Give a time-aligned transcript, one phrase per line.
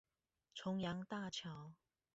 [0.55, 1.73] 重陽大橋